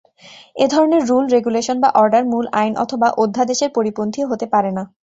[0.55, 4.83] এধরনের rule, regulation বা order মূল আইন অথবা অধ্যাদেশের পরিপন্থী হতে পারেনা।